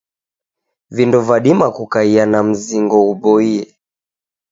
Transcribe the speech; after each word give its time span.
Vindo 0.89 1.21
vadima 1.27 1.67
kukaia 1.75 2.23
na 2.31 2.39
mzingo 2.49 2.97
ghuboie. 3.05 3.61